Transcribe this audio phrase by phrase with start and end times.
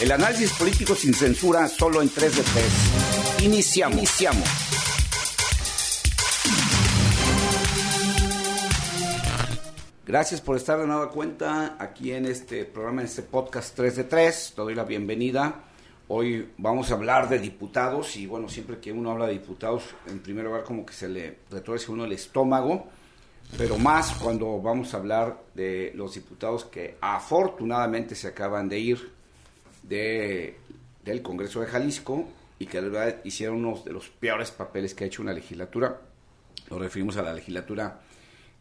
[0.00, 3.42] El análisis político sin censura solo en 3 de 3.
[3.42, 3.98] Iniciamos.
[3.98, 4.48] Iniciamos.
[10.06, 14.04] Gracias por estar de nueva cuenta aquí en este programa, en este podcast 3 de
[14.04, 14.52] 3.
[14.54, 15.64] Te doy la bienvenida.
[16.06, 20.20] Hoy vamos a hablar de diputados y bueno, siempre que uno habla de diputados, en
[20.20, 22.86] primer lugar como que se le retuerce uno el estómago,
[23.56, 29.17] pero más cuando vamos a hablar de los diputados que afortunadamente se acaban de ir
[29.88, 30.58] de,
[31.04, 35.04] del Congreso de Jalisco y que de verdad hicieron uno de los peores papeles que
[35.04, 36.00] ha hecho una legislatura.
[36.70, 38.00] Nos referimos a la legislatura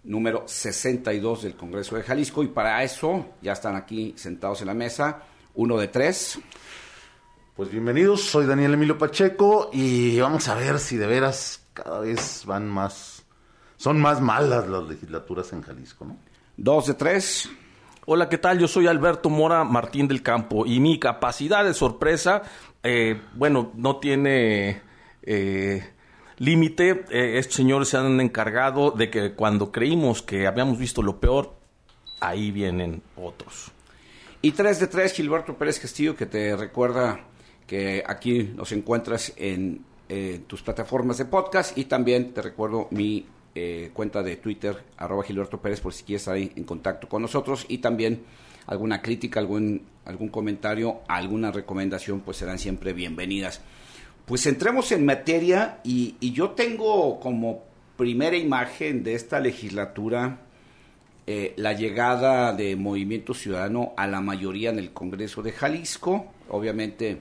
[0.03, 4.73] número 62 del Congreso de Jalisco y para eso ya están aquí sentados en la
[4.73, 5.23] mesa,
[5.55, 6.39] uno de tres.
[7.55, 12.43] Pues bienvenidos, soy Daniel Emilio Pacheco y vamos a ver si de veras cada vez
[12.45, 13.23] van más,
[13.77, 16.17] son más malas las legislaturas en Jalisco, ¿no?
[16.55, 17.49] Dos de tres.
[18.09, 18.57] Hola, ¿qué tal?
[18.57, 22.41] Yo soy Alberto Mora Martín del Campo y mi capacidad de sorpresa,
[22.81, 24.81] eh, bueno, no tiene
[25.23, 25.89] eh,
[26.37, 27.03] límite.
[27.09, 31.57] Eh, estos señores se han encargado de que cuando creímos que habíamos visto lo peor,
[32.21, 33.73] ahí vienen otros.
[34.41, 37.19] Y tres de tres, Gilberto Pérez Castillo, que te recuerda
[37.67, 39.83] que aquí nos encuentras en
[40.47, 43.25] tus plataformas de podcast y también te recuerdo mi
[43.59, 47.65] eh, cuenta de Twitter, arroba Gilberto Pérez, por si quieres estar en contacto con nosotros
[47.67, 48.21] y también
[48.67, 53.61] alguna crítica, algún, algún comentario, alguna recomendación, pues serán siempre bienvenidas.
[54.25, 57.63] Pues entremos en materia y, y yo tengo como
[57.95, 60.41] primera imagen de esta legislatura
[61.25, 66.27] eh, la llegada de Movimiento Ciudadano a la mayoría en el Congreso de Jalisco.
[66.49, 67.17] Obviamente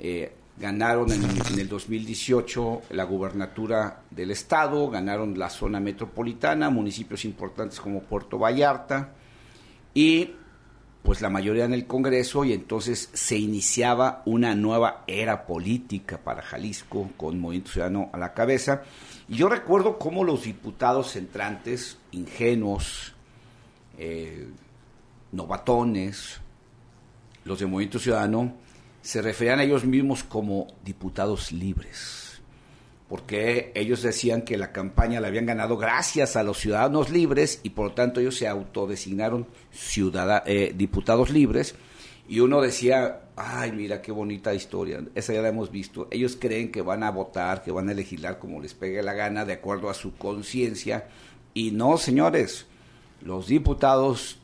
[0.00, 1.24] eh, ganaron en,
[1.58, 9.14] el 2018 la gubernatura del estado, ganaron la zona metropolitana, municipios importantes como Puerto Vallarta
[9.94, 10.32] y
[11.02, 16.42] pues la mayoría en el Congreso y entonces se iniciaba una nueva era política para
[16.42, 18.82] Jalisco con Movimiento Ciudadano a la cabeza.
[19.28, 23.14] Y yo recuerdo cómo los diputados entrantes, ingenuos,
[23.96, 24.46] eh,
[25.32, 26.38] novatones,
[27.44, 28.52] los de Movimiento Ciudadano,
[29.02, 32.40] se referían a ellos mismos como diputados libres,
[33.08, 37.70] porque ellos decían que la campaña la habían ganado gracias a los ciudadanos libres y
[37.70, 41.74] por lo tanto ellos se autodesignaron ciudad eh, diputados libres.
[42.28, 46.06] Y uno decía, ay, mira qué bonita historia, esa ya la hemos visto.
[46.12, 49.44] Ellos creen que van a votar, que van a legislar como les pegue la gana,
[49.44, 51.08] de acuerdo a su conciencia.
[51.54, 52.66] Y no, señores,
[53.20, 54.38] los diputados,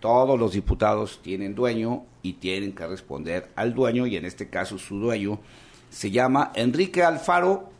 [0.00, 4.78] todos los diputados tienen dueño y tienen que responder al dueño, y en este caso
[4.78, 5.40] su dueño
[5.90, 7.70] se llama Enrique Alfaro,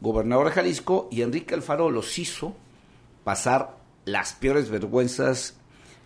[0.00, 2.56] gobernador de Jalisco, y Enrique Alfaro los hizo
[3.24, 5.56] pasar las peores vergüenzas,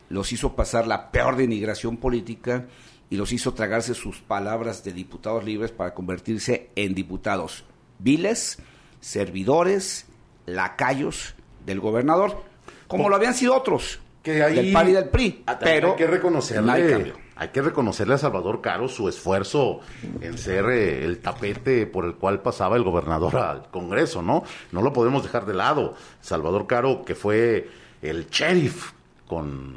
[0.09, 2.67] los hizo pasar la peor denigración política
[3.11, 7.65] y los hizo tragarse sus palabras de diputados libres para convertirse en diputados
[7.99, 8.59] viles,
[9.00, 10.06] servidores,
[10.47, 11.34] lacayos
[11.65, 12.43] del gobernador,
[12.87, 16.06] como lo habían sido otros, que ahí, del PAN y del PRI, pero hay que
[16.06, 17.12] reconocerle, hay
[17.47, 19.81] que reconocerle a Salvador Caro su esfuerzo
[20.21, 24.43] en ser eh, el tapete por el cual pasaba el gobernador al Congreso, ¿no?
[24.72, 25.94] No lo podemos dejar de lado.
[26.21, 27.71] Salvador Caro, que fue
[28.03, 28.93] el sheriff
[29.28, 29.76] con,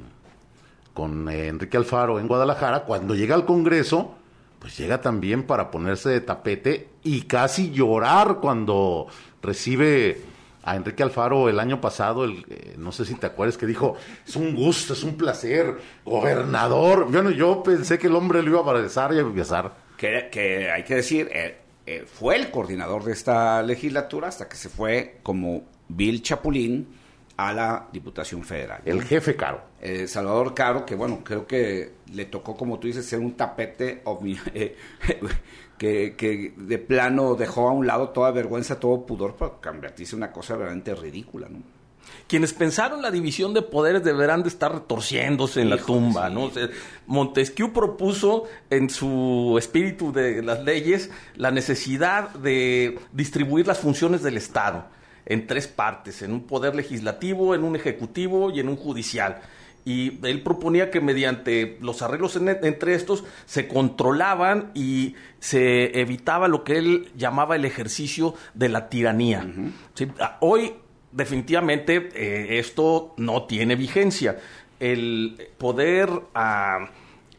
[0.94, 4.16] con eh, Enrique Alfaro en Guadalajara, cuando llega al Congreso,
[4.60, 9.08] pues llega también para ponerse de tapete y casi llorar cuando
[9.42, 10.31] recibe
[10.64, 13.96] a Enrique Alfaro el año pasado, el, eh, no sé si te acuerdas, que dijo,
[14.28, 17.08] es un gusto, es un placer, gobernador.
[17.12, 19.74] Bueno, yo pensé que el hombre lo iba a abrazar y a besar.
[19.98, 24.56] Que, que hay que decir, eh, eh, fue el coordinador de esta legislatura hasta que
[24.56, 27.01] se fue como Bill Chapulín
[27.48, 28.82] a la Diputación Federal.
[28.86, 29.62] El jefe Caro.
[29.82, 34.04] Eh, Salvador Caro, que bueno, creo que le tocó, como tú dices, ser un tapete
[34.54, 34.76] eh,
[35.78, 40.20] que, que, de plano dejó a un lado toda vergüenza, todo pudor para convertirse en
[40.20, 41.60] una cosa verdaderamente ridícula, ¿no?
[42.28, 46.34] Quienes pensaron la división de poderes deberán de estar retorciéndose en Hijo, la tumba, sí.
[46.34, 46.44] ¿no?
[46.44, 46.70] O sea,
[47.06, 54.38] Montesquieu propuso en su espíritu de las leyes la necesidad de distribuir las funciones del
[54.38, 54.86] Estado
[55.26, 59.42] en tres partes, en un poder legislativo, en un ejecutivo y en un judicial.
[59.84, 66.48] Y él proponía que mediante los arreglos en, entre estos se controlaban y se evitaba
[66.48, 69.44] lo que él llamaba el ejercicio de la tiranía.
[69.44, 69.72] Uh -huh.
[69.96, 70.08] ¿Sí?
[70.40, 70.74] Hoy
[71.12, 74.38] definitivamente eh, esto no tiene vigencia.
[74.80, 76.86] El poder uh,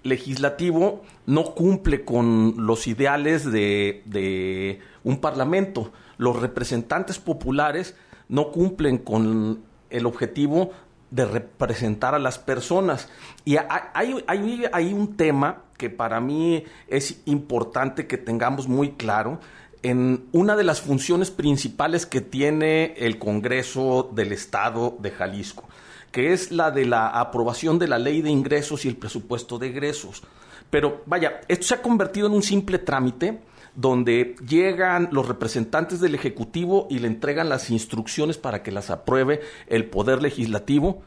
[0.02, 7.96] legislativo no cumple con los ideales de, de un parlamento los representantes populares
[8.28, 10.70] no cumplen con el objetivo
[11.10, 13.08] de representar a las personas.
[13.44, 19.40] Y hay, hay, hay, un tema que para mí es importante que tengamos muy claro
[19.82, 25.64] en una de las funciones principales que tiene el Congreso del Estado de Jalisco,
[26.12, 29.66] que es la de la aprobación de la ley de ingresos y el presupuesto de
[29.66, 30.22] egresos.
[30.70, 33.40] Pero vaya, esto se ha convertido en un simple trámite
[33.74, 39.40] donde llegan los representantes del Ejecutivo y le entregan las instrucciones para que las apruebe
[39.66, 41.02] el Poder Legislativo.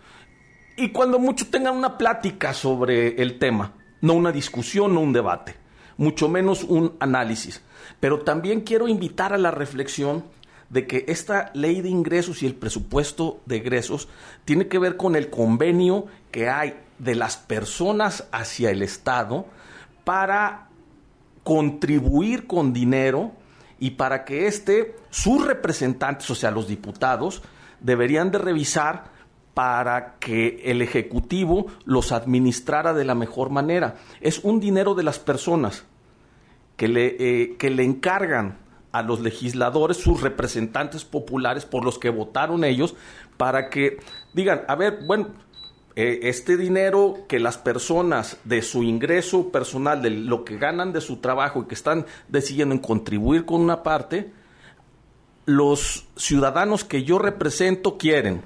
[0.77, 5.55] Y cuando mucho tengan una plática sobre el tema, no una discusión, no un debate,
[5.97, 7.61] mucho menos un análisis.
[7.99, 10.23] Pero también quiero invitar a la reflexión
[10.69, 14.09] de que esta ley de ingresos y el presupuesto de egresos
[14.43, 19.45] tiene que ver con el convenio que hay de las personas hacia el Estado
[20.03, 20.69] para
[21.45, 23.31] contribuir con dinero
[23.79, 27.43] y para que éste, sus representantes, o sea, los diputados,
[27.79, 29.11] deberían de revisar
[29.53, 33.95] para que el Ejecutivo los administrara de la mejor manera.
[34.21, 35.85] Es un dinero de las personas
[36.77, 38.57] que le, eh, que le encargan
[38.91, 42.95] a los legisladores, sus representantes populares por los que votaron ellos,
[43.37, 43.97] para que
[44.33, 45.27] digan, a ver, bueno,
[45.95, 50.99] eh, este dinero que las personas de su ingreso personal, de lo que ganan de
[50.99, 54.31] su trabajo y que están decidiendo en contribuir con una parte,
[55.45, 58.41] los ciudadanos que yo represento quieren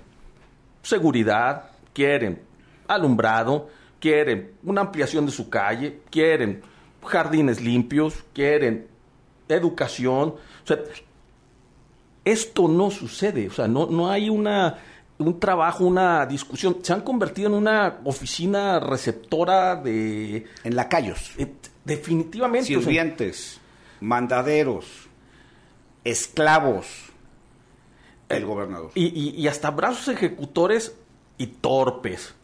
[0.83, 2.41] seguridad, quieren
[2.87, 3.69] alumbrado,
[3.99, 6.61] quieren una ampliación de su calle, quieren
[7.03, 8.87] jardines limpios, quieren
[9.47, 10.35] educación.
[12.23, 14.77] Esto no sucede, o sea, no, no hay una
[15.19, 16.77] un trabajo, una discusión.
[16.81, 20.45] Se han convertido en una oficina receptora de...
[20.63, 21.31] En lacayos.
[21.37, 21.53] Eh,
[21.85, 22.67] definitivamente.
[22.67, 23.59] Sirvientes,
[23.99, 25.07] mandaderos,
[26.03, 27.09] esclavos
[28.29, 28.91] el gobernador.
[28.95, 30.95] Y, hasta brazos ejecutores
[31.37, 32.35] y torpes.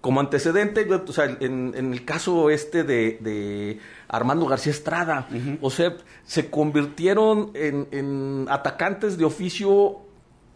[0.00, 3.78] Como antecedente, o sea, en, el caso este de,
[4.08, 5.28] Armando García Estrada,
[5.60, 10.07] o sea, se convirtieron en, en atacantes de oficio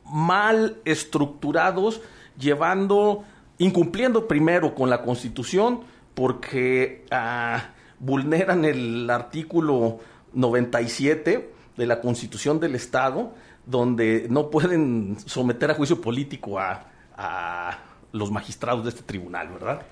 [0.04, 2.00] mal estructurados,
[2.38, 3.24] llevando,
[3.58, 5.80] incumpliendo primero con la Constitución,
[6.14, 10.00] porque ah, vulneran el artículo
[10.32, 13.32] 97 de la Constitución del Estado,
[13.66, 17.78] donde no pueden someter a juicio político a, a
[18.12, 19.82] los magistrados de este tribunal, ¿verdad?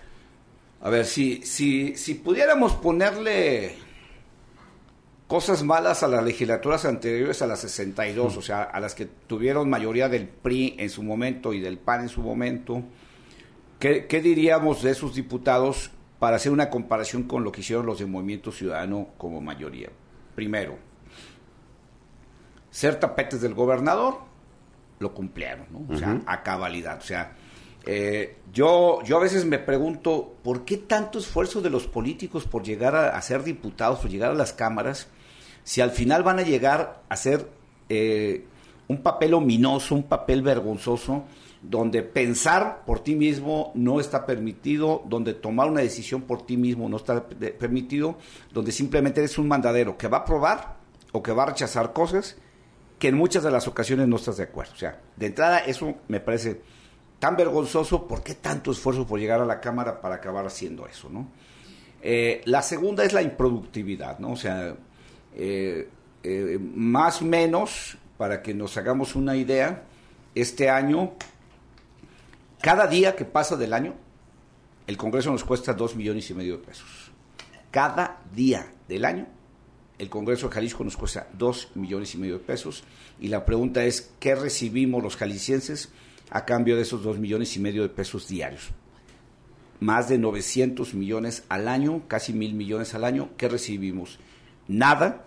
[0.82, 3.76] A ver, si, si, si pudiéramos ponerle
[5.30, 9.70] cosas malas a las legislaturas anteriores a las 62, o sea, a las que tuvieron
[9.70, 12.82] mayoría del PRI en su momento y del PAN en su momento.
[13.78, 18.06] ¿Qué, diríamos de esos diputados para hacer una comparación con lo que hicieron los de
[18.06, 19.90] Movimiento Ciudadano como mayoría?
[20.34, 20.76] Primero,
[22.72, 24.18] ser tapetes del gobernador,
[24.98, 25.94] lo cumplieron, ¿no?
[25.94, 26.98] O sea, a cabalidad.
[26.98, 27.36] O sea,
[27.86, 32.64] eh, yo, yo a veces me pregunto, ¿por qué tanto esfuerzo de los políticos por
[32.64, 35.08] llegar a, a ser diputados, por llegar a las cámaras?
[35.64, 37.48] Si al final van a llegar a ser
[37.88, 38.46] eh,
[38.88, 41.24] un papel ominoso, un papel vergonzoso,
[41.62, 46.88] donde pensar por ti mismo no está permitido, donde tomar una decisión por ti mismo
[46.88, 48.16] no está permitido,
[48.52, 50.76] donde simplemente eres un mandadero que va a aprobar
[51.12, 52.36] o que va a rechazar cosas
[52.98, 54.72] que en muchas de las ocasiones no estás de acuerdo.
[54.74, 56.60] O sea, de entrada eso me parece
[57.18, 61.08] tan vergonzoso, ¿por qué tanto esfuerzo por llegar a la Cámara para acabar haciendo eso?
[61.10, 61.28] ¿no?
[62.02, 64.32] Eh, la segunda es la improductividad, ¿no?
[64.32, 64.74] O sea,
[65.34, 65.88] eh,
[66.22, 69.84] eh, más o menos, para que nos hagamos una idea,
[70.34, 71.12] este año,
[72.60, 73.94] cada día que pasa del año,
[74.86, 77.10] el Congreso nos cuesta dos millones y medio de pesos.
[77.70, 79.26] Cada día del año,
[79.98, 82.84] el Congreso de Jalisco nos cuesta dos millones y medio de pesos.
[83.20, 85.90] Y la pregunta es, ¿qué recibimos los jaliscienses
[86.30, 88.70] a cambio de esos dos millones y medio de pesos diarios?
[89.78, 93.30] Más de 900 millones al año, casi mil millones al año.
[93.36, 94.18] ¿Qué recibimos?
[94.70, 95.24] Nada,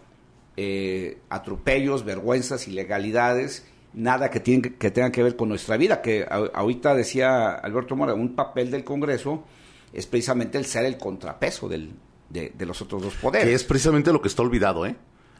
[0.57, 6.25] eh, atropellos, vergüenzas, ilegalidades, nada que, tiene, que tenga que ver con nuestra vida, que
[6.29, 9.43] ahorita decía Alberto Mora, un papel del Congreso
[9.91, 11.91] es precisamente el ser el contrapeso del,
[12.29, 13.47] de, los otros dos poderes.
[13.47, 14.95] Que es precisamente lo que está olvidado, ¿eh?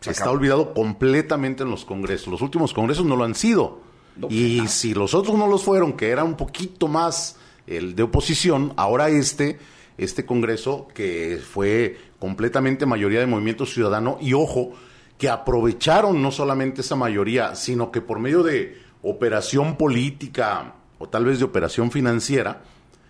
[0.05, 2.27] está olvidado completamente en los congresos.
[2.27, 3.81] Los últimos congresos no lo han sido.
[4.29, 8.73] y si los otros no los fueron, que era un poquito más el de oposición,
[8.75, 9.57] ahora este,
[9.97, 14.71] este congreso que fue completamente mayoría de Movimiento Ciudadano y ojo,
[15.17, 21.25] que aprovecharon no solamente esa mayoría, sino que por medio de operación política o tal
[21.25, 22.61] vez de operación financiera,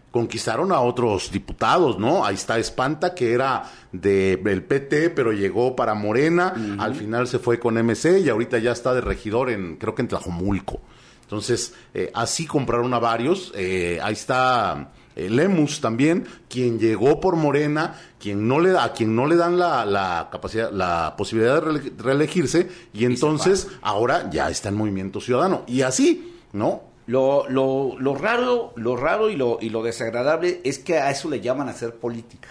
[0.10, 2.26] conquistaron a otros diputados, ¿no?
[2.26, 7.60] Ahí está Espanta, que era del PT, pero llegó para Morena, al final se fue
[7.60, 10.82] con MC y ahorita ya está de regidor en, creo que en Tlajomulco.
[11.22, 13.54] Entonces, eh, así compraron a varios.
[13.56, 19.28] Eh, ahí está Lemus también, quien llegó por Morena, quien no le a quien no
[19.28, 25.22] le dan la, capacidad, la posibilidad de reelegirse, y entonces ahora ya está en Movimiento
[25.22, 25.64] Ciudadano.
[25.68, 26.84] Y así, ¿no?
[27.06, 31.30] Lo, lo, lo raro, lo raro y lo, y lo desagradable es que a eso
[31.30, 32.50] le llaman hacer política.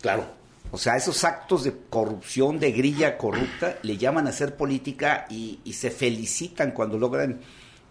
[0.00, 0.24] Claro.
[0.72, 5.60] O sea, esos actos de corrupción, de grilla corrupta, le llaman a hacer política y,
[5.64, 7.40] y se felicitan cuando logran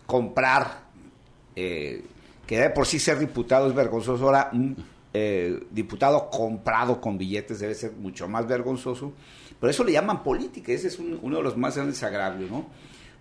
[0.05, 0.86] comprar,
[1.55, 2.03] eh,
[2.50, 4.75] que de por sí ser diputado es vergonzoso, ahora un
[5.13, 9.13] eh, diputado comprado con billetes debe ser mucho más vergonzoso,
[9.60, 12.65] pero eso le llaman política, ese es uno de los más grandes agravios, ¿no?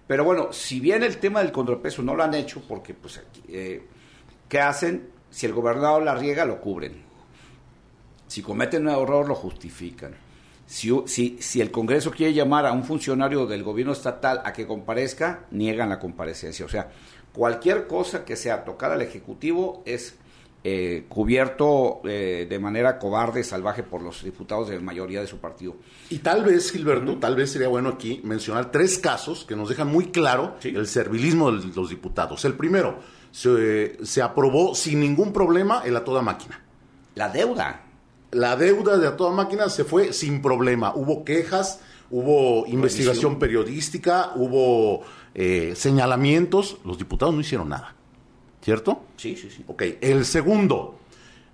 [0.06, 3.82] Pero bueno, si bien el tema del contrapeso no lo han hecho, porque pues, eh,
[4.48, 5.10] ¿qué hacen?
[5.28, 6.94] Si el gobernador la riega, lo cubren.
[8.28, 10.14] Si cometen un error, lo justifican.
[10.64, 14.66] Si, si, si, el Congreso quiere llamar a un funcionario del gobierno estatal a que
[14.66, 16.64] comparezca, niegan la comparecencia.
[16.64, 16.90] O sea,
[17.38, 20.16] cualquier cosa que sea tocar al Ejecutivo es
[20.64, 25.38] eh, cubierto eh, de manera cobarde, salvaje por los diputados de la mayoría de su
[25.38, 25.76] partido.
[26.10, 29.86] Y tal vez, Gilberto, tal vez sería bueno aquí mencionar tres casos que nos dejan
[29.86, 32.44] muy claro el servilismo de los diputados.
[32.44, 32.98] El primero,
[33.30, 36.60] se, se aprobó sin ningún problema el a toda máquina.
[37.14, 37.84] La deuda
[38.30, 40.92] la deuda de a toda máquina se fue sin problema.
[40.94, 45.02] Hubo quejas, hubo investigación periodística, hubo
[45.34, 46.78] eh, señalamientos.
[46.84, 47.94] Los diputados no hicieron nada.
[48.62, 49.02] ¿Cierto?
[49.16, 49.64] Sí, sí, sí.
[49.66, 49.82] Ok.
[50.00, 50.98] El segundo,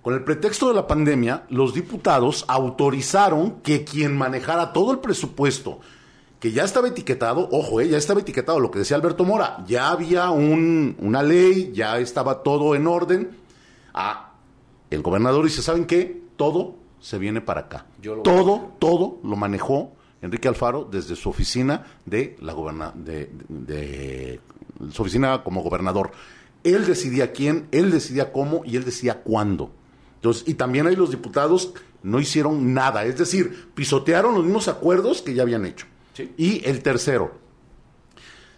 [0.01, 5.79] con el pretexto de la pandemia, los diputados autorizaron que quien manejara todo el presupuesto,
[6.39, 9.89] que ya estaba etiquetado, ojo, eh, ya estaba etiquetado lo que decía Alberto Mora, ya
[9.89, 13.37] había un, una ley, ya estaba todo en orden.
[13.93, 14.33] Ah,
[14.89, 16.25] el gobernador dice, ¿saben qué?
[16.35, 17.85] todo se viene para acá.
[18.23, 19.91] todo, todo lo manejó
[20.25, 24.39] Enrique Alfaro desde su oficina de la goberna de,
[24.91, 26.11] su oficina como gobernador.
[26.63, 29.71] Él decidía quién, él decidía cómo y él decía cuándo.
[30.15, 35.21] Entonces, y también ahí los diputados no hicieron nada, es decir, pisotearon los mismos acuerdos
[35.21, 35.85] que ya habían hecho.
[36.37, 37.45] Y el tercero,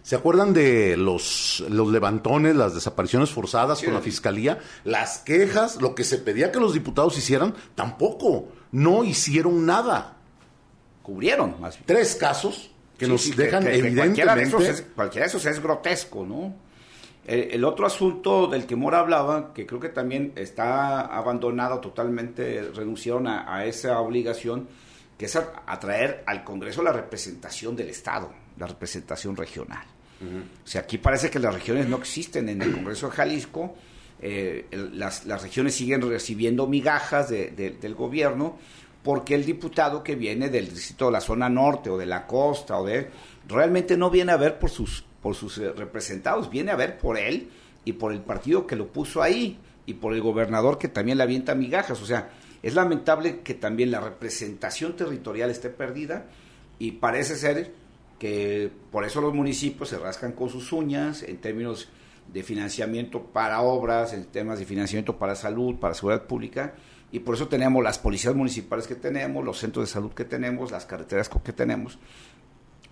[0.08, 4.58] ¿Se acuerdan de los, los levantones, las desapariciones forzadas con la fiscalía?
[4.84, 8.48] Las quejas, lo que se pedía que los diputados hicieran, tampoco.
[8.72, 10.17] No hicieron nada.
[11.08, 11.84] Cubrieron, más bien.
[11.86, 14.84] Tres casos que nos dejan evidentemente.
[14.94, 16.54] cualquiera, de esos es, grotesco, ¿no?
[17.24, 23.26] El, otro asunto del que Mora hablaba, que creo que también está abandonado totalmente, renunciaron
[23.26, 24.68] a, esa obligación,
[25.16, 29.86] que es atraer al Congreso la representación del Estado, la representación regional.
[30.20, 33.74] O sea, aquí parece que las regiones no existen en el Congreso de Jalisco.
[34.20, 38.58] Eh, las, regiones siguen recibiendo migajas del gobierno
[39.08, 42.78] porque el diputado que viene del distrito de la zona norte o de la costa
[42.78, 43.08] o de
[43.48, 47.16] realmente no viene a ver por sus por sus eh, representados, viene a ver por
[47.16, 47.48] él
[47.86, 51.24] y por el partido que lo puso ahí y por el gobernador que también le
[51.24, 56.26] avienta migajas, o sea, es lamentable que también la representación territorial esté perdida
[56.78, 57.72] y parece ser
[58.18, 61.88] que por eso los municipios se rascan con sus uñas en términos
[62.30, 66.74] de financiamiento para obras, en temas de financiamiento para salud, para seguridad pública,
[67.10, 70.70] y por eso tenemos las policías municipales que tenemos, los centros de salud que tenemos,
[70.70, 71.98] las carreteras que tenemos,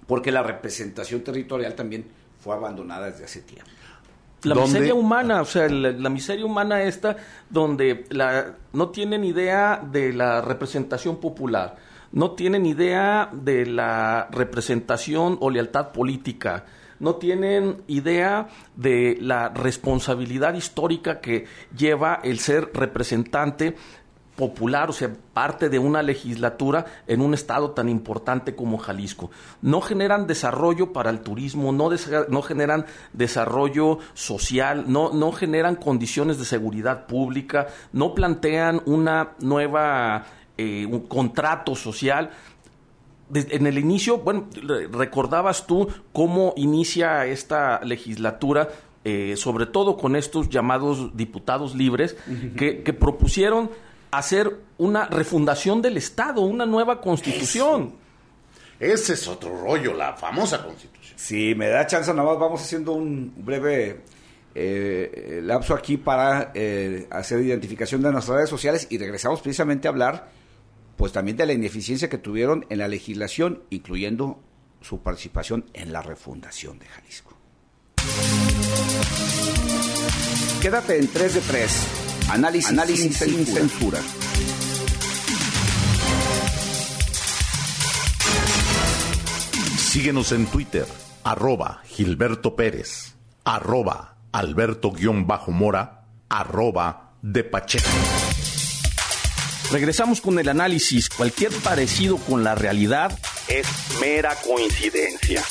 [0.06, 2.06] porque la representación territorial también
[2.38, 3.70] fue abandonada desde hace tiempo.
[4.42, 7.16] La miseria humana, o sea, la, miseria humana esta,
[7.50, 11.76] donde la, no tienen idea de la representación popular
[12.12, 16.64] no tienen idea de la representación o lealtad política,
[16.98, 21.44] no tienen idea de la responsabilidad histórica que
[21.76, 23.76] lleva el ser representante
[24.36, 29.30] popular, o sea, parte de una legislatura en un estado tan importante como Jalisco.
[29.62, 31.90] No generan desarrollo para el turismo, no,
[32.28, 40.26] no generan desarrollo social, no, no generan condiciones de seguridad pública, no plantean una nueva
[40.58, 42.30] eh, un contrato social.
[43.32, 44.48] en el inicio, bueno,
[44.90, 48.68] recordabas tú cómo inicia esta legislatura,
[49.04, 52.16] eh, sobre todo con estos llamados diputados libres,
[52.56, 53.70] que, propusieron
[54.10, 57.94] hacer una refundación del Estado, una nueva constitución.
[58.78, 61.18] Ese es otro rollo, la famosa constitución.
[61.18, 64.02] Si me da chance, nada más vamos haciendo un breve
[64.54, 66.52] eh, lapso aquí para
[67.10, 70.28] hacer identificación de nuestras redes sociales y regresamos precisamente a hablar
[70.96, 74.40] pues también de la ineficiencia que tuvieron en la legislación, incluyendo
[74.80, 77.36] su participación en la refundación de Jalisco.
[80.60, 82.05] Quédate en 3 de 3.
[82.28, 84.00] Análisis, Análisis sin, censura.
[89.78, 90.86] Síguenos en Twitter,
[91.24, 93.14] arroba Gilberto Pérez.
[93.44, 97.86] arroba Alberto-Mora, arroba de Pacheco.
[99.70, 101.08] Regresamos con el análisis.
[101.08, 103.16] Cualquier parecido con la realidad
[103.48, 103.66] es
[104.00, 105.42] mera coincidencia.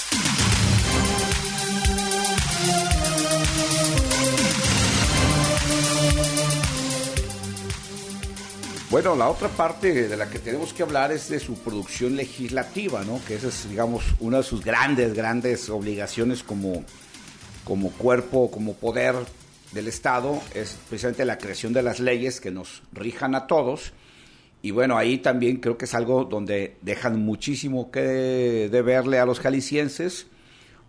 [8.95, 13.03] Bueno, la otra parte de la que tenemos que hablar es de su producción legislativa,
[13.03, 13.19] ¿no?
[13.27, 16.85] Que esa es, digamos, una de sus grandes, grandes obligaciones como,
[17.65, 19.15] como cuerpo, como poder
[19.73, 23.91] del Estado, es precisamente la creación de las leyes que nos rijan a todos.
[24.61, 29.41] Y bueno, ahí también creo que es algo donde dejan muchísimo que deberle a los
[29.41, 30.27] jaliscienses,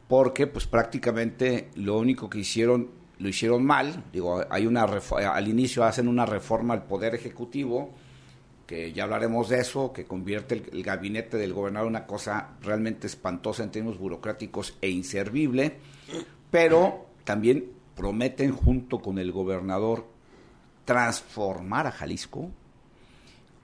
[0.06, 4.04] porque pues prácticamente lo único que hicieron lo hicieron mal.
[4.12, 7.90] Digo, hay una al inicio hacen una reforma al Poder Ejecutivo,
[8.66, 13.06] que ya hablaremos de eso, que convierte el, gabinete del gobernador en una cosa realmente
[13.06, 15.76] espantosa en términos burocráticos e inservible,
[16.50, 20.06] pero también prometen junto con el gobernador
[20.84, 22.50] transformar a Jalisco,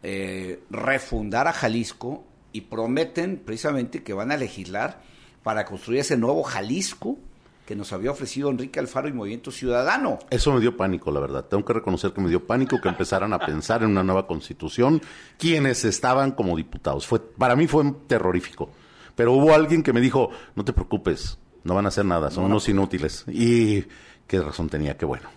[0.03, 5.03] eh, refundar a Jalisco y prometen precisamente que van a legislar
[5.43, 7.19] para construir ese nuevo Jalisco
[7.67, 10.19] que nos había ofrecido Enrique Alfaro y Movimiento Ciudadano.
[10.31, 11.45] Eso me dio pánico, la verdad.
[11.45, 15.01] Tengo que reconocer que me dio pánico que empezaran a pensar en una nueva constitución
[15.39, 17.07] quienes estaban como diputados.
[17.07, 18.71] Fue, para mí fue terrorífico.
[19.15, 22.45] Pero hubo alguien que me dijo, no te preocupes, no van a hacer nada, son
[22.45, 23.25] unos inútiles.
[23.29, 23.85] Y
[24.27, 25.29] qué razón tenía, qué bueno.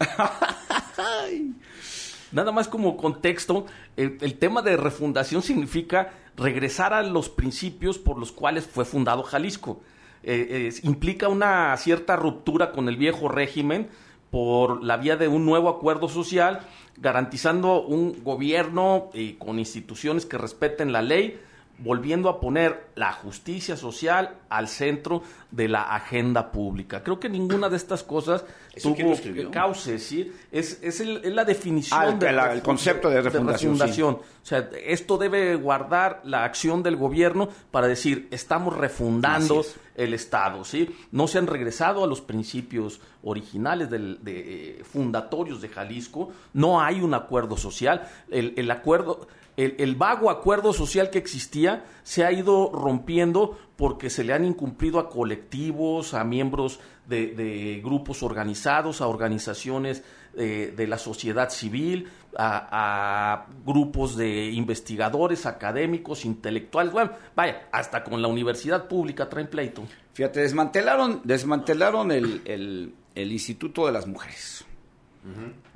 [2.32, 3.66] Nada más como contexto,
[3.96, 9.24] el, el, tema de refundación significa regresar a los principios por los cuales fue fundado
[9.24, 9.82] Jalisco.
[10.28, 13.88] Eh, implica una cierta ruptura con el viejo régimen
[14.32, 16.60] por la vía de un nuevo acuerdo social,
[16.98, 21.40] garantizando un gobierno eh, con instituciones que respeten la ley,
[21.78, 27.04] volviendo a poner la justicia social al centro de la agenda pública.
[27.04, 28.46] Creo que ninguna de estas cosas
[28.82, 29.16] tuvo
[29.52, 30.32] cauce, ¿sí?
[30.52, 34.16] Es, es, la definición ah, del concepto de refundación.
[34.16, 40.64] O sea, esto debe guardar la acción del gobierno para decir, estamos refundando el Estado,
[40.64, 40.96] ¿sí?
[41.12, 46.82] No se han regresado a los principios originales del, de, eh, fundatorios de Jalisco, no
[46.82, 52.32] hay un acuerdo social, el, el acuerdo el, vago acuerdo social que existía se ha
[52.32, 59.08] ido rompiendo porque se le han incumplido a colectivos, a miembros de, grupos organizados, a
[59.08, 60.04] organizaciones
[60.38, 68.22] eh, de la sociedad civil, a, grupos de investigadores, académicos, intelectuales, bueno, vaya, hasta con
[68.22, 69.84] la universidad pública traen pleito.
[70.14, 74.65] Fíjate, desmantelaron, desmantelaron el Instituto de las Mujeres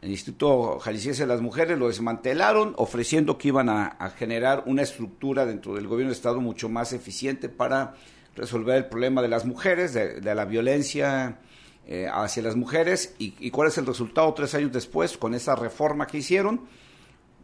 [0.02, 5.46] el Instituto Jalisciense de las Mujeres lo desmantelaron, ofreciendo que iban a, generar una estructura
[5.46, 7.96] dentro del gobierno de Estado mucho más eficiente para
[8.36, 11.40] resolver el problema de las mujeres, de, la violencia
[11.88, 13.16] eh, hacia las mujeres.
[13.18, 16.62] Y, cuál es el resultado tres años después con esa reforma que hicieron?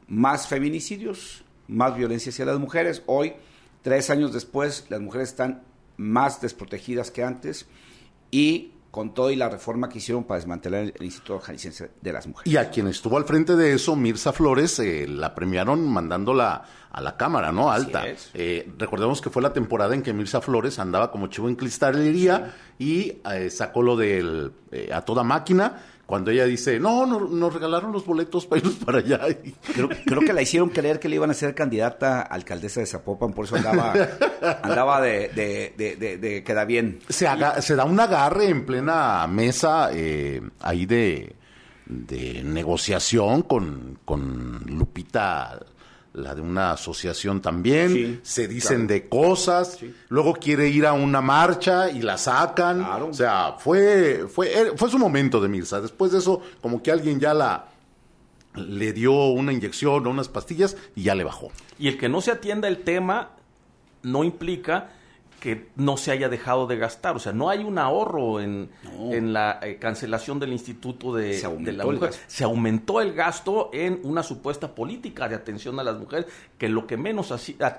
[0.08, 3.02] Más feminicidios, más violencia hacia las mujeres.
[3.08, 3.34] Hoy,
[3.82, 5.63] tres años después, las mujeres están
[5.98, 7.65] más desprotegidas que antes
[8.30, 12.27] y con todo y la reforma que hicieron para desmantelar el, Instituto Jalisciense de las
[12.27, 12.49] Mujeres.
[12.49, 17.01] Y a quien estuvo al frente de eso, Mirza Flores, eh, la premiaron mandándola a
[17.01, 17.69] la Cámara, ¿no?
[17.69, 18.05] Alta.
[18.34, 22.55] Eh, recordemos que fue la temporada en que Mirza Flores andaba como chivo en cristalería
[22.79, 24.53] y eh, sacó lo del
[24.93, 25.75] a toda máquina
[26.06, 29.22] cuando ella dice, no, nos regalaron los boletos para irnos para allá.
[29.74, 32.86] Creo, creo, que la hicieron creer que le iban a ser candidata a alcaldesa de
[32.86, 33.94] Zapopan, por eso andaba,
[34.62, 37.00] andaba de, de, de, de, queda bien.
[37.10, 37.28] Se,
[37.60, 41.36] se da un agarre en plena mesa eh, ahí de,
[41.86, 45.60] de negociación con, con Lupita
[46.15, 51.89] la de una asociación también, se dicen de cosas, luego quiere ir a una marcha
[51.91, 56.19] y la sacan, o sea, fue, fue, er, fue su momento de Mirza, después de
[56.19, 57.65] eso como que alguien ya la
[58.56, 61.51] le dio una inyección o unas pastillas y ya le bajó.
[61.78, 63.32] Y el que no se atienda el tema
[64.01, 64.91] no implica
[65.45, 67.15] que no se haya dejado de gastar.
[67.15, 68.71] O sea, no hay un ahorro en,
[69.12, 71.39] en la eh, cancelación del Instituto de,
[71.71, 72.15] la Mujer.
[72.25, 76.25] Se aumentó el gasto en una supuesta política de atención a las mujeres,
[76.58, 77.31] que lo que menos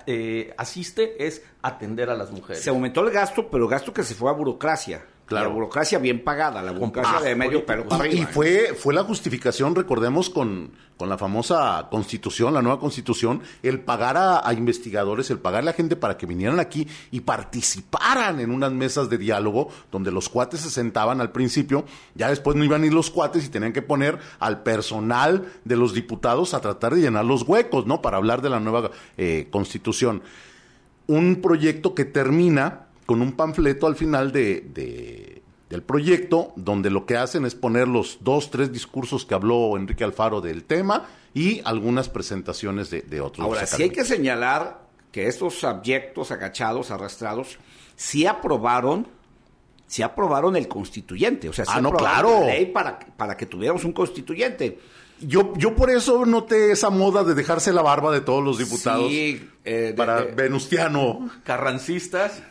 [0.06, 2.62] eh, asiste es atender a las mujeres.
[2.62, 5.04] Se aumentó el gasto, pero gasto que se fue a burocracia.
[5.28, 10.30] La burocracia bien pagada, la burocracia de medio pero Y fue, fue la justificación, recordemos,
[10.30, 15.72] con, con la famosa constitución, la nueva constitución, el pagar a, investigadores, el pagarle a
[15.72, 20.60] gente para que vinieran aquí y participaran en unas mesas de diálogo donde los cuates
[20.60, 21.84] se sentaban al principio,
[22.14, 25.76] ya después no iban a ir los cuates y tenían que poner al personal de
[25.76, 28.00] los diputados a tratar de llenar los huecos, ¿no?
[28.00, 30.22] Para hablar de la nueva eh, constitución.
[31.08, 37.16] Un proyecto que termina con un panfleto al final de, del proyecto, donde lo que
[37.16, 42.08] hacen es poner los dos, tres discursos que habló Enrique Alfaro del tema y algunas
[42.08, 43.46] presentaciones de, de otros.
[43.46, 44.80] Ahora, sí hay que señalar
[45.12, 47.58] que estos abyectos agachados, arrastrados,
[47.94, 49.06] sí aprobaron,
[49.86, 51.48] sí aprobaron el constituyente.
[51.48, 52.46] O sea, sí ah, no, aprobaron claro.
[52.46, 54.78] la ley para, para que tuviéramos un constituyente.
[55.20, 59.08] Yo, yo por eso noté esa moda de dejarse la barba de todos los diputados
[59.08, 61.30] Sí, eh, de- para de- Venustiano.
[61.44, 62.42] Carrancistas.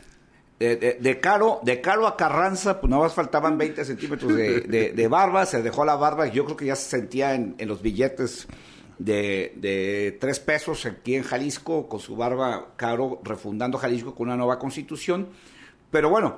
[0.60, 4.62] De, de- de Caro, de Caro a Carranza, pues nada más faltaban 20 centímetros de,
[4.62, 7.68] de- de barba, se dejó la barba, yo creo que ya se sentía en, en
[7.68, 8.48] los billetes
[8.98, 14.38] de, de tres pesos aquí en Jalisco, con su barba Caro, refundando Jalisco con una
[14.38, 15.28] nueva constitución.
[15.92, 16.38] Pero bueno,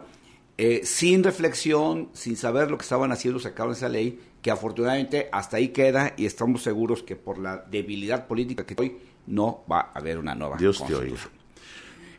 [0.58, 5.58] eh, sin reflexión, sin saber lo que estaban haciendo, sacaron esa ley, que afortunadamente hasta
[5.58, 10.00] ahí queda y estamos seguros que por la debilidad política que hoy no va a
[10.00, 11.32] haber una nueva Dios te constitución.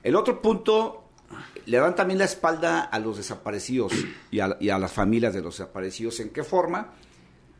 [0.04, 1.07] El otro punto,
[1.66, 3.92] le dan también la espalda a los desaparecidos
[4.30, 6.20] y a, las familias de los desaparecidos.
[6.20, 6.94] ¿En qué forma?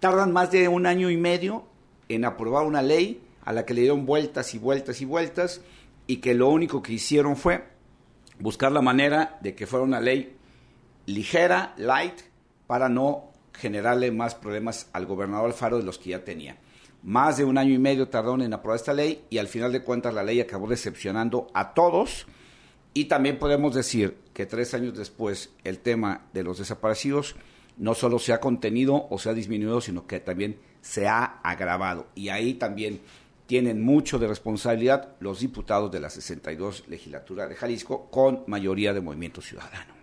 [0.01, 1.65] Tardan más de un año y medio
[2.09, 5.61] en aprobar una ley a la que le dieron vueltas y vueltas y vueltas
[6.07, 7.65] y que lo único que hicieron fue
[8.39, 10.37] buscar la manera de que fuera una ley
[11.07, 12.21] ligera, light,
[12.67, 16.57] para no generarle más problemas al gobernador Alfaro de los que ya tenía.
[17.03, 19.83] Más de un año y medio tardaron en aprobar esta ley y al final de
[19.83, 22.27] cuentas la ley acabó decepcionando a todos.
[22.95, 27.37] Y también podemos decir que tres años después el tema de los desaparecidos
[27.77, 32.07] no solo se ha contenido o se ha disminuido, sino que también se ha agravado.
[32.15, 33.01] Y ahí también
[33.47, 39.01] tienen mucho de responsabilidad los diputados de la 62 legislatura de Jalisco con mayoría de
[39.01, 39.95] Movimiento Ciudadano.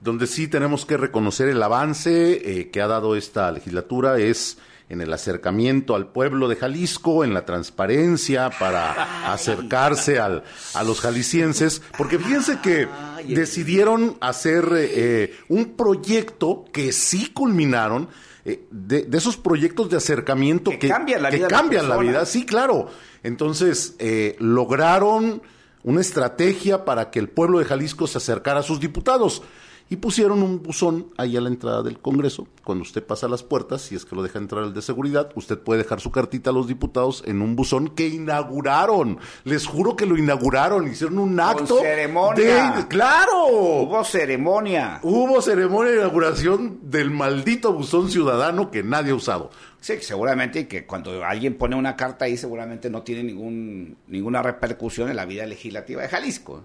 [0.00, 5.00] Donde sí tenemos que reconocer el avance eh, que ha dado esta legislatura es en
[5.00, 11.82] el acercamiento al pueblo de Jalisco, en la transparencia para acercarse al, a los jaliscienses,
[11.96, 12.88] porque fíjense que
[13.26, 18.08] decidieron hacer eh, un proyecto que sí culminaron,
[18.44, 22.24] eh, de, de esos proyectos de acercamiento Que que, cambian la que vida la vida,
[22.24, 22.88] sí, claro.
[23.22, 25.42] Entonces, eh, lograron
[25.82, 29.42] una estrategia para que el pueblo de Jalisco se acercara a sus diputados.
[29.90, 32.46] Y pusieron un buzón ahí a la entrada del Congreso.
[32.62, 35.58] Cuando usted pasa las puertas, si es que lo deja entrar el de seguridad, usted
[35.58, 39.18] puede dejar su cartita a los diputados en un buzón que inauguraron.
[39.44, 40.86] Les juro que lo inauguraron.
[40.88, 41.78] Hicieron un acto.
[41.80, 42.72] ceremonia.
[42.76, 43.46] de- ¡Claro!
[43.46, 45.00] Hubo ceremonia.
[45.02, 49.50] Hubo ceremonia de inauguración del maldito buzón ciudadano que nadie ha usado.
[49.80, 55.08] Sí, seguramente que cuando alguien pone una carta ahí seguramente no tiene ningún, ninguna repercusión
[55.08, 56.62] en la vida legislativa de Jalisco.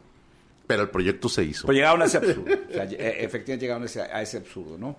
[0.66, 1.66] Pero el proyecto se hizo.
[1.66, 2.44] Pues llegaron a ese absurdo.
[2.70, 4.98] O sea, eh, efectivamente llegaron a ese, a ese absurdo, ¿no?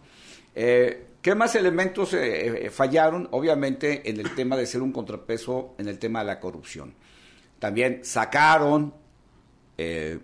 [0.55, 3.29] Eh, ¿Qué más elementos eh, eh, fallaron?
[3.31, 6.93] Obviamente en el tema de ser un contrapeso en el tema de la corrupción.
[7.59, 8.93] También sacaron,
[9.79, 10.19] eh,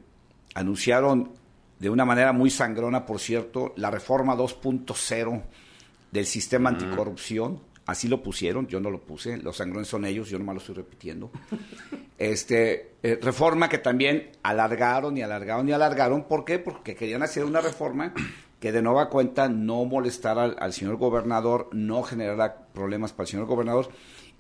[0.55, 1.33] anunciaron
[1.79, 5.43] de una manera muy sangrona, por cierto, la reforma 2.0
[6.11, 7.63] del sistema anticorrupción.
[7.91, 10.77] Así lo pusieron, yo no lo puse, los sangrones son ellos, yo nomás lo estoy
[10.77, 11.33] repitiendo.
[12.19, 16.23] Este, eh, reforma que también alargaron y alargaron y alargaron.
[16.29, 16.61] ¿Por qué?
[16.61, 18.15] Porque querían hacer una reforma
[18.61, 23.47] que de nueva cuenta no molestara al, señor gobernador, no generara problemas para el señor
[23.47, 23.89] gobernador.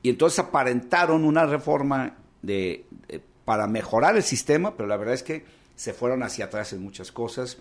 [0.01, 2.87] Y entonces aparentaron una reforma de,
[3.45, 7.11] para mejorar el sistema, pero la verdad es que se fueron hacia atrás en muchas
[7.11, 7.59] cosas.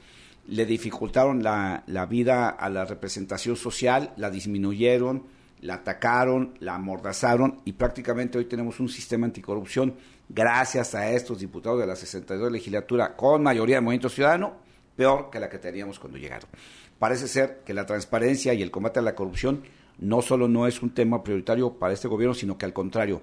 [0.48, 7.74] Le dificultaron la vida a la representación social, la disminuyeron, la atacaron, la amordazaron y
[7.74, 9.96] prácticamente hoy tenemos un sistema anticorrupción
[10.28, 14.58] gracias a estos diputados de la 62 legislatura con mayoría de Movimiento Ciudadano,
[14.96, 16.50] peor que la que teníamos cuando llegaron.
[16.98, 19.64] Parece ser que la transparencia y el combate a la corrupción
[20.00, 23.22] no solo no es un tema prioritario para este gobierno, sino que al contrario,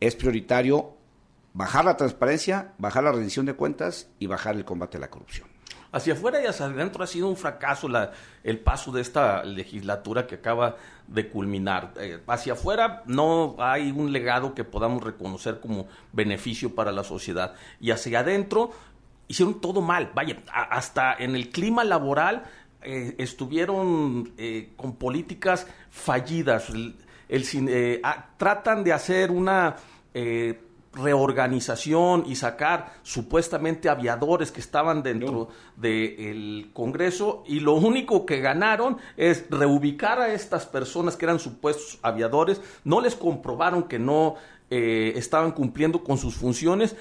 [0.00, 0.94] es prioritario
[1.52, 5.55] bajar la transparencia, bajar la rendición de cuentas y bajar el combate a la corrupción.
[5.96, 7.88] Hacia afuera y hacia adentro ha sido un fracaso
[8.44, 11.94] el paso de esta legislatura que acaba de culminar.
[11.96, 17.54] Eh, hacia afuera no hay un legado que podamos reconocer como beneficio para la sociedad.
[17.80, 18.72] Y hacia adentro
[19.26, 20.10] hicieron todo mal.
[20.14, 22.42] Vaya, hasta en el clima laboral
[22.82, 26.70] eh, estuvieron eh, con políticas fallidas.
[28.02, 29.76] Ah, tratan de hacer una...
[30.96, 38.96] reorganización y sacar supuestamente aviadores que estaban dentro del Congreso y lo único que ganaron
[39.16, 44.34] es reubicar a estas personas que eran supuestos aviadores, no les comprobaron que no
[44.70, 46.96] eh, estaban cumpliendo con sus funciones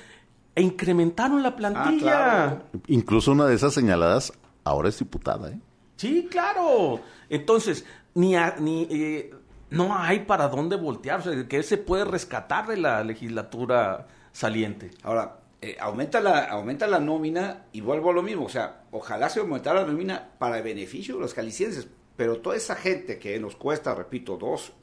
[0.55, 1.99] e incrementaron la plantilla.
[1.99, 2.61] claro.
[2.87, 4.31] Incluso una de esas señaladas
[4.63, 5.59] ahora es diputada, ¿eh?
[5.97, 6.99] Sí, claro.
[7.29, 9.33] Entonces, ni, a- ni eh,
[9.69, 11.19] no hay para dónde voltear.
[11.19, 14.91] O sea, ¿qué se puede rescatar de la legislatura saliente?
[15.03, 18.45] Ahora, eh, aumenta, la, aumenta la nómina y vuelvo a lo mismo.
[18.45, 21.87] O sea, ojalá se aumentara la nómina para el beneficio de los calicienses.
[22.15, 24.73] Pero toda esa gente que nos cuesta, repito, dos,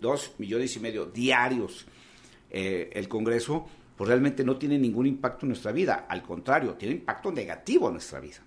[0.00, 1.86] dos millones y medio diarios
[2.50, 6.06] eh, el Congreso, pues realmente no tiene ningún impacto en nuestra vida.
[6.08, 8.38] Al contrario, tiene impacto negativo en nuestra vida.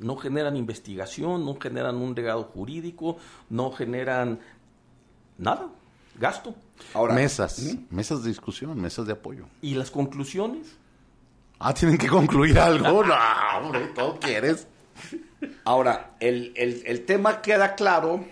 [0.00, 3.16] No generan investigación, no generan un legado jurídico,
[3.50, 4.38] no generan
[5.38, 5.68] nada,
[6.18, 6.54] gasto.
[6.94, 9.46] Ahora, mesas, mesas de discusión, mesas de apoyo.
[9.62, 10.76] ¿Y las conclusiones?
[11.58, 13.04] Ah, tienen que concluir algo.
[13.04, 13.14] no,
[13.58, 14.66] hombre, todo quieres.
[15.64, 18.24] Ahora, el, el, tema queda claro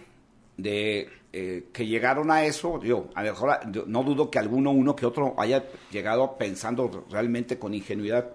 [0.56, 2.82] de eh, que llegaron a eso.
[2.82, 7.58] Yo, a lo mejor no dudo que alguno, uno que otro haya llegado pensando realmente
[7.58, 8.30] con ingenuidad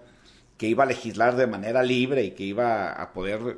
[0.58, 3.58] que iba a legislar de manera libre y que iba a poder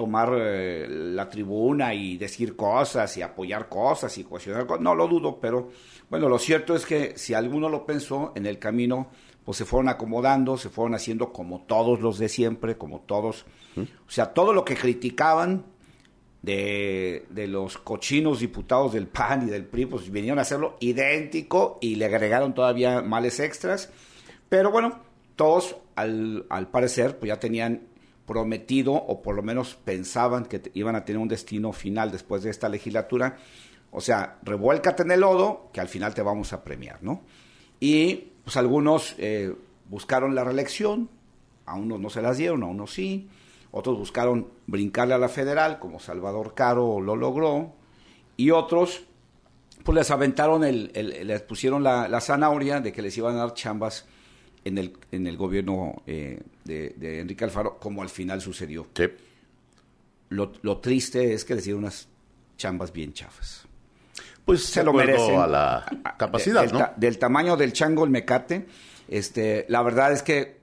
[0.00, 4.82] tomar eh, la tribuna y decir cosas y apoyar cosas y cuestionar cosas.
[4.82, 5.68] No lo dudo, pero
[6.08, 9.10] bueno, lo cierto es que si alguno lo pensó en el camino,
[9.44, 13.44] pues se fueron acomodando, se fueron haciendo como todos los de siempre, como todos.
[13.76, 15.66] O sea, todo lo que criticaban
[16.40, 21.76] de, de, los cochinos diputados del PAN y del PRI, pues vinieron a hacerlo idéntico
[21.82, 23.92] y le agregaron todavía males extras.
[24.48, 24.98] Pero bueno,
[25.36, 27.90] todos al, al parecer pues ya tenían
[28.30, 32.50] prometido o por lo menos pensaban que iban a tener un destino final después de
[32.50, 33.38] esta legislatura.
[33.90, 37.22] O sea, revuélcate en el lodo que al final te vamos a premiar, ¿no?
[37.80, 39.52] Y pues algunos eh,
[39.88, 41.10] buscaron la reelección,
[41.66, 43.28] a unos no se las dieron, a unos sí,
[43.72, 47.72] otros buscaron brincarle a la federal, como Salvador Caro lo logró,
[48.36, 49.06] y otros
[49.82, 50.92] pues les aventaron, el,
[51.26, 54.06] les pusieron la, la zanahoria de que les iban a dar chambas
[54.64, 58.86] en el, en el gobierno eh, de, Enrique Alfaro, como al final sucedió.
[60.28, 62.08] Lo, lo, triste es que les dieron unas
[62.56, 63.66] chambas bien chafas.
[64.44, 65.38] Pues se lo merecen.
[65.38, 65.86] a la
[66.18, 68.66] capacidad, del, Del tamaño del chango, el mecate,
[69.08, 70.60] este, la verdad es que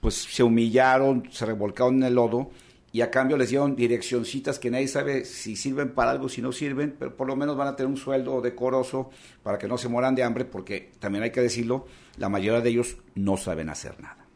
[0.00, 2.50] pues se humillaron, se revolcaron en el lodo
[2.90, 6.52] y a cambio les dieron direccioncitas que nadie sabe si sirven para algo, si no
[6.52, 9.10] sirven, pero por lo menos van a tener un sueldo decoroso
[9.42, 12.70] para que no se mueran de hambre, porque también hay que decirlo, la mayoría de
[12.70, 14.26] ellos no saben hacer nada.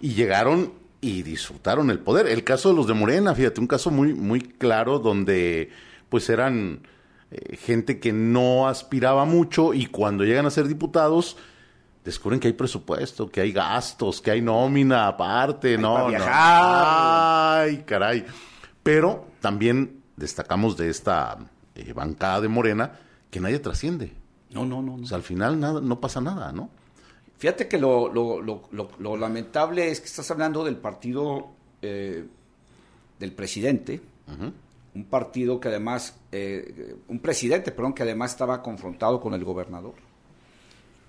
[0.00, 2.26] Y llegaron y disfrutaron el poder.
[2.26, 5.70] El caso de los de Morena, fíjate, un caso muy, muy claro donde
[6.08, 6.82] pues eran
[7.30, 11.36] eh, gente que no aspiraba mucho y cuando llegan a ser diputados
[12.04, 18.24] descubren que hay presupuesto, que hay gastos, que hay nómina aparte, no, Ay, caray.
[18.82, 21.38] Pero también destacamos de esta
[21.74, 22.92] eh, bancada de Morena
[23.30, 24.12] que nadie trasciende.
[24.50, 26.70] No, no, no, O sea, al final nada, no pasa nada, ¿no?
[27.40, 28.62] Fíjate que lo, lo, lo,
[28.98, 31.48] lo lamentable es que estás hablando del partido
[31.80, 32.26] eh,
[33.18, 33.98] del presidente,
[34.94, 39.94] un partido que además, eh, un presidente, perdón, que además estaba confrontado con el gobernador.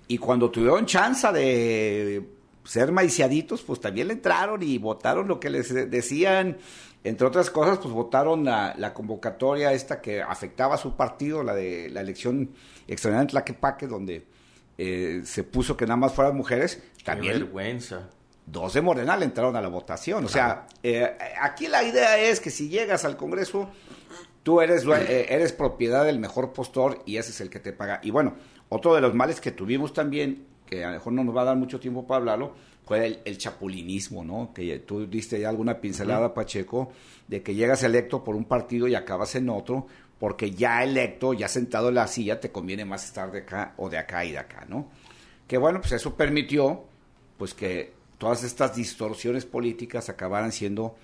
[0.08, 2.26] Y cuando tuvieron chance de
[2.64, 6.56] ser maiciaditos, pues también le entraron y votaron lo que les decían.
[7.04, 11.90] Entre otras cosas, pues votaron la, convocatoria esta que afectaba a su partido, la de
[11.90, 12.52] la elección
[12.88, 14.26] extraordinaria en Tlaquepaque, donde
[14.78, 16.82] eh, se puso que nada más fueran mujeres.
[17.04, 18.10] También, vergüenza.
[18.46, 20.24] Dos de Morena le entraron a la votación.
[20.24, 23.70] O sea, eh, aquí la idea es que si llegas al Congreso,
[24.42, 28.00] tú eres, eh, eres propiedad del mejor postor y ese es el que te paga.
[28.02, 28.34] Y bueno,
[28.68, 31.46] otro de los males que tuvimos también, que a lo mejor no nos va a
[31.46, 32.54] dar mucho tiempo para hablarlo,
[32.84, 34.52] fue el, chapulinismo, ¿no?
[34.52, 36.92] Que tú diste ya alguna pincelada, Pacheco,
[37.28, 39.86] de que llegas electo por un partido y acabas en otro,
[40.22, 43.90] porque ya electo, ya sentado en la silla, te conviene más estar de acá o
[43.90, 44.88] de acá y de acá, ¿no?
[45.48, 46.84] Que bueno, pues eso permitió,
[47.36, 50.94] pues que todas estas distorsiones políticas acabaran siendo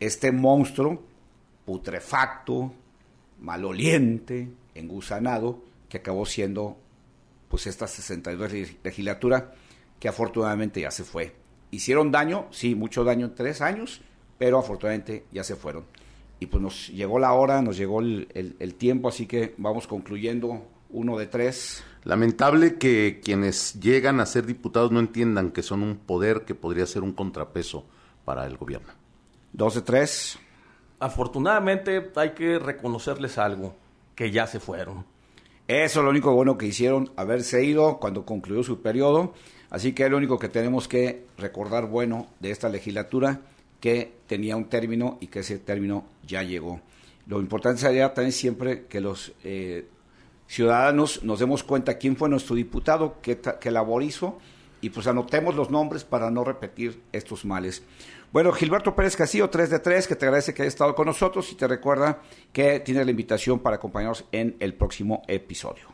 [0.00, 1.02] este monstruo
[1.66, 2.72] putrefacto,
[3.38, 6.78] maloliente, engusanado, que acabó siendo
[7.50, 8.50] pues esta 62
[8.82, 9.52] legislatura
[10.00, 11.36] que afortunadamente ya se fue.
[11.70, 14.00] Hicieron daño, sí, mucho daño en tres años,
[14.38, 15.84] pero afortunadamente ya se fueron.
[16.40, 21.16] Y pues nos llegó la hora, nos llegó el, tiempo, así que vamos concluyendo uno
[21.16, 21.82] de tres.
[22.04, 26.86] Lamentable que quienes llegan a ser diputados no entiendan que son un poder que podría
[26.86, 27.86] ser un contrapeso
[28.24, 28.92] para el gobierno.
[29.52, 30.38] Dos de tres.
[30.98, 33.74] Afortunadamente hay que reconocerles algo,
[34.14, 35.04] que ya se fueron.
[35.66, 39.32] Eso es lo único bueno que hicieron, haberse ido cuando concluyó su periodo.
[39.70, 43.40] Así que es lo único que tenemos que recordar bueno de esta legislatura,
[43.84, 46.80] que tenía un término y que ese término ya llegó.
[47.26, 49.86] Lo importante sería también siempre que los eh,
[50.46, 54.38] ciudadanos nos demos cuenta quién fue nuestro diputado, qué, qué labor hizo,
[54.80, 57.82] y pues anotemos los nombres para no repetir estos males.
[58.32, 61.52] Bueno, Gilberto Pérez Castillo, 3 de 3, que te agradece que hayas estado con nosotros
[61.52, 62.22] y te recuerda
[62.54, 65.93] que tiene la invitación para acompañarnos en el próximo episodio.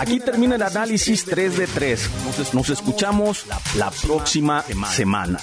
[0.00, 2.10] Aquí termina el análisis 3 de 3.
[2.52, 5.38] Nos escuchamos la próxima semana.